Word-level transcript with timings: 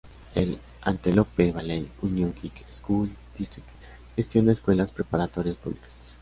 El 0.33 0.57
"Antelope 0.81 1.51
Valley 1.51 1.87
Union 2.01 2.33
High 2.41 2.51
School 2.71 3.11
District" 3.37 3.67
gestiona 4.15 4.51
escuelas 4.51 4.89
preparatorias 4.89 5.57
públicas. 5.57 6.17